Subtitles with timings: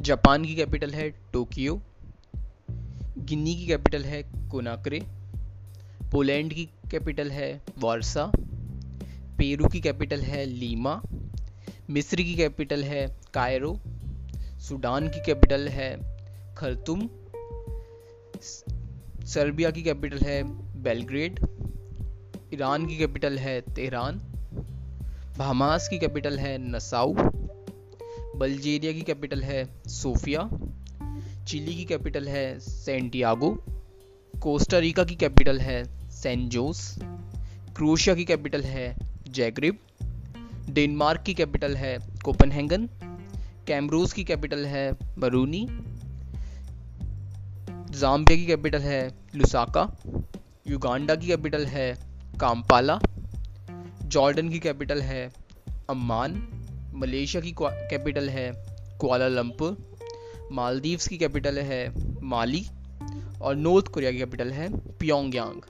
[0.00, 1.74] Japan की capital है Tokyo
[3.18, 5.00] गिनी की कैपिटल है कोनाक्रे,
[6.12, 7.48] पोलैंड की कैपिटल है
[7.78, 8.30] वारसा,
[9.38, 11.00] पेरू की कैपिटल है लीमा,
[11.90, 13.74] मिस्र की कैपिटल है कायरो,
[14.68, 15.90] सूडान की कैपिटल है
[16.54, 17.08] खरतुम,
[19.26, 20.42] सर्बिया की कैपिटल है
[20.82, 21.40] बेलग्रेड,
[22.54, 24.20] ईरान की कैपिटल है तेहरान,
[25.38, 27.14] बहमास की कैपिटल है नसाउ
[28.38, 30.50] बल्गेरिया की कैपिटल है सोफिया,
[31.44, 33.64] चिली की कैपिटल है सेंटियागो
[34.40, 36.98] कोस्टारिका की कैपिटल है सेंट जोस
[37.76, 39.78] क्रोशिया की कैपिटल है जैग्रिब,
[40.70, 42.88] डेनमार्क की कैपिटल है कोपनहेगन
[43.66, 45.66] कैमरूस की कैपिटल है बरूनी
[47.98, 49.96] जाम्बिया की कैपिटल है लुसाका,
[50.68, 51.94] युगांडा की कैपिटल है
[52.40, 53.00] काम्पाला,
[54.02, 55.32] जॉर्डन की कैपिटल है
[55.90, 56.57] अम्मान
[56.98, 58.50] मलेशिया की कैपिटल है
[59.00, 59.76] क्वालालंपुर
[60.52, 61.82] मालदीव्स की कैपिटल है
[62.22, 62.64] माली
[63.42, 64.68] और नॉर्थ कोरिया की कैपिटल है
[64.98, 65.60] प्योंगयांग